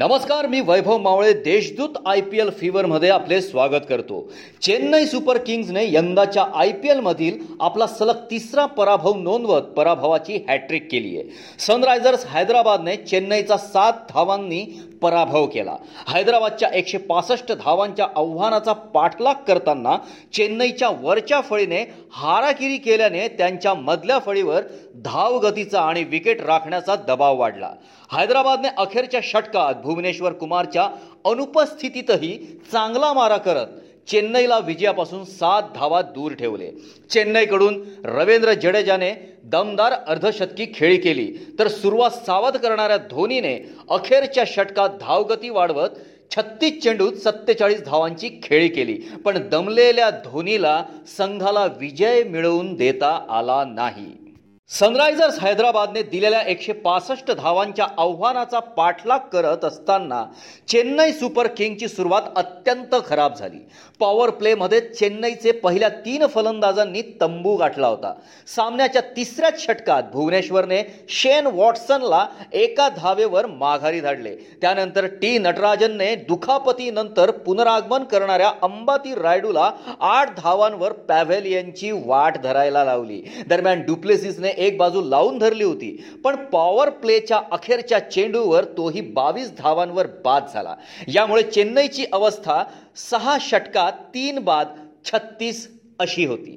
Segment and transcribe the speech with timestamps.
[0.00, 4.20] नमस्कार मी Vaibhav Mawale Deshdoot I P L फीवरमध्ये आपले स्वागत करतो.
[4.62, 11.16] चेन्नई सुपर किंग्जने यंदाच्या आय पी एलमधील आपला सलग तिसरा पराभव नोंदवत पराभवाची हॅट्रिक केली
[11.16, 11.28] आहे.
[11.66, 14.64] सनरायझर्स हैदराबादने चेन्नईचा सात धावांनी
[15.02, 15.76] पराभव केला.
[16.08, 19.96] हैदराबादच्या एकशे पासष्ट धावांच्या आव्हानाचा पाठलाग करताना
[20.34, 24.62] चेन्नईच्या वरच्या फळीने हाराकिरी केल्याने त्यांच्या मधल्या फळीवर
[25.04, 27.72] धावगतीचा आणि विकेट राखण्याचा दबाव वाढला.
[28.10, 30.88] हैदराबादने अखेरच्या षटकात भुवनेश्वर कुमारच्या
[31.24, 32.36] अनुपस्थितीतही
[32.72, 33.66] चांगला मारा करत
[34.08, 36.70] चेन्नईला विजयापासून सात धावा दूर ठेवले.
[37.10, 39.10] चेन्नईकडून रवींद्र जडेजाने
[39.44, 41.26] दमदार अर्धशतकी खेळी केली.
[41.58, 43.54] तर सुरुवात सावध करणाऱ्या धोनीने
[43.90, 45.98] अखेरच्या षटकात धावगती वाढवत
[46.30, 48.94] छत्तीस चेंडूत सत्तेचाळीस धावांची खेळी केली.
[49.24, 50.82] पण दमलेल्या धोनीला
[51.18, 54.19] संघाला विजय मिळवून देता आला नाही.
[54.70, 60.22] सनरायझर्स हैदराबादने दिलेल्या एकशे पासष्ट धावांच्या आव्हानाचा पाठलाग करत असताना
[60.68, 63.58] चेन्नई सुपर किंगची सुरुवात अत्यंत खराब झाली.
[64.00, 68.12] पॉवर प्लेमध्ये चेन्नईचे पहिल्या तीन फलंदाजांनी तंबू गाठला होता.
[68.56, 74.34] सामन्याच्या तिसऱ्याच षटकात भुवनेश्वरने शेन वॉटसनला एका धावेवर माघारी धाडले.
[74.60, 83.22] त्यानंतर टी नटराजनने दुखापतीनंतर पुनरागमन करणाऱ्या अंबाती रायडूला आठ धावांवर पॅव्हेलियनची वाट धरायला लावली.
[83.48, 86.04] दरम्यान डुप्लेसिसने एक बाजू लावून धरली होती.
[86.24, 90.74] पण पॉवर प्लेच्या अखेरच्या चेंडूवर तोही बावीस धावांवर बाद झाला.
[91.08, 92.62] यामुळे चेन्नईची अवस्था
[93.10, 94.68] सहा षटकात तीन बाद
[95.04, 96.56] छत्तीस अशी होती.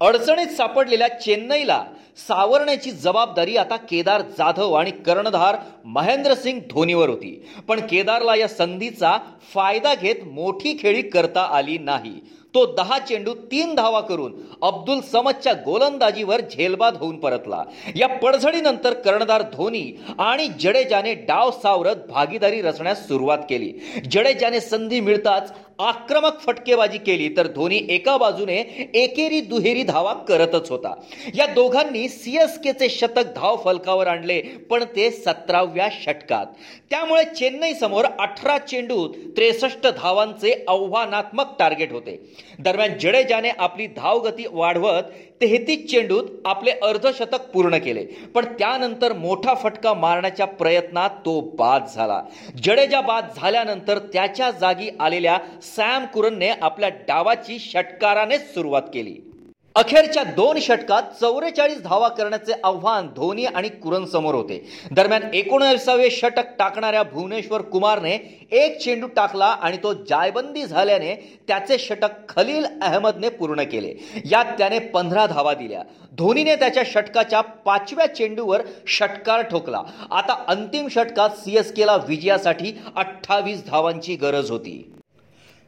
[0.00, 1.84] अडचणीत सापडलेल्या चेन्नईला
[2.28, 7.48] सावरण्याची जबाबदारी आता केदार जाधव आणि कर्णधार महेंद्रसिंग धोनीवर होती.
[7.68, 9.18] पण केदारला या संधीचा
[9.54, 12.20] फायदा घेत मोठी खेळी करता आली नाही.
[12.54, 17.62] तो दहा चेंडू तीन धावा करून अब्दुल समदच्या गोलंदाजीवर झेलबाद होऊन परतला.
[17.96, 19.84] या पडझडीनंतर कर्णधार धोनी
[20.18, 23.72] आणि जडेजाने डाव सावरत भागीदारी रचण्यास सुरुवात केली.
[24.10, 28.56] जडेजाने संधी मिळताच आक्रमक फटकेबाजी केली तर धोनी एका बाजूने
[28.94, 30.94] एकेरी दुहेरी धावा करतच होता.
[31.34, 34.40] या दोघांनी सीएसकेचे शतक धाव फलकावर आणले
[34.70, 36.46] पण ते सतराव्या षटकात.
[36.90, 42.18] त्यामुळे चेन्नई समोर अठरा चेंडूत त्रेसष्ट धावांचे आव्हानात्मक टार्गेट होते.
[42.58, 45.02] दरम्यान जडेजाने आपली धावगती वाढवत
[45.40, 48.04] तेहतीस चेंडूत आपले अर्धशतक पूर्ण केले.
[48.04, 52.22] पण त्यानंतर मोठा फटका मारण्याच्या प्रयत्नात तो बाद झाला.
[52.64, 59.16] जडेजा बाद झाल्यानंतर त्याच्या जागी आलेल्या सॅम कुरनने आपल्या डावाची षटकारानेच सुरुवात केली.
[59.76, 64.58] अखेरच्या दोन षटकात चौवेचाळीस धावा करण्याचे आव्हान धोनी आणि कुरन समोर होते.
[64.90, 68.12] दरम्यान एकोणविसावे षटक टाकणाऱ्या भुवनेश्वर कुमारने
[68.52, 71.14] एक चेंडू टाकला आणि तो जायबंदी झाल्याने
[71.48, 73.94] त्याचे षटक खलील अहमदने पूर्ण केले.
[74.30, 75.82] यात त्याने पंधरा धावा दिल्या.
[76.18, 79.82] धोनीने त्याच्या षटकाच्या पाचव्या चेंडूवर षटकार ठोकला.
[80.10, 84.82] आता अंतिम षटकात सीएसकेला विजयासाठी अठ्ठावीस धावांची गरज होती.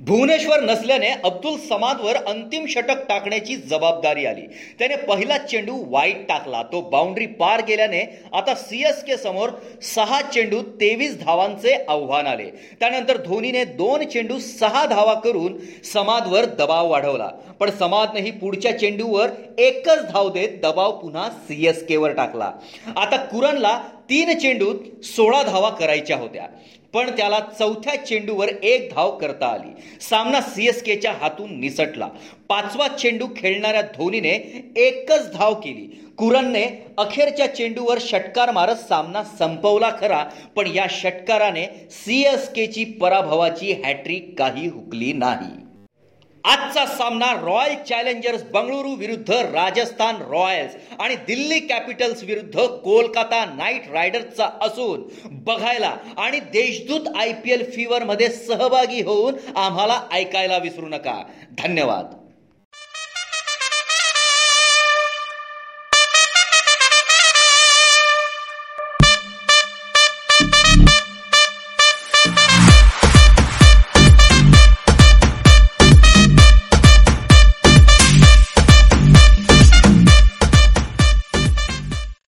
[0.00, 4.40] भुवनेश्वर नसल्याने अब्दुल समादवर अंतिम षटक टाकण्याची जबाबदारी आली.
[4.78, 6.62] त्याने पहिला चेंडू वाईट टाकला.
[6.62, 8.02] तो बाउंड्री पार गेल्याने
[8.32, 9.50] आता सीएसके समोर
[9.82, 12.50] सहा चेंडू तेवीस धावांचे आव्हान आले.
[12.80, 15.58] त्यानंतर धोनीने दोन चेंडू सहा धावा करून
[15.94, 17.28] समादवर दबाव वाढवला.
[17.60, 22.52] पण समादनेही पुढच्या चेंडूवर एकच धाव देत दबाव पुन्हा सीएसकेवर टाकला.
[22.96, 23.80] आता कुरनला
[24.10, 26.46] तीन चेंडूत सोळा धावा करायच्या होत्या.
[26.92, 29.70] पण त्याला चौथ्या चेंडूवर एक धाव करता आली.
[30.00, 32.08] सामना सीएसकेच्या हातून निसटला.
[32.48, 36.00] पाचवा चेंडू खेळणाऱ्या धोनीने एकच धाव केली.
[36.18, 40.24] कुरनने अखेरच्या चेंडूवर षटकार मारत सामना संपवला खरा
[40.56, 45.65] पण या षटकाराने सीएसकेची पराभवाची हॅट्रिक काही हुकली नाही.
[46.46, 54.48] आजचा सामना रॉयल चॅलेंजर्स बंगळुरू विरुद्ध राजस्थान रॉयल्स आणि दिल्ली कॅपिटल्स विरुद्ध कोलकाता नाईट रायडर्सचा
[54.62, 61.22] असून बघायला आणि देशदूत आय पी एल फीवरमध्ये सहभागी होऊन आम्हाला ऐकायला विसरू नका.
[61.58, 62.25] धन्यवाद.